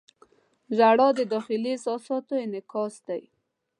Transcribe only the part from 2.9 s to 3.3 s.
دی.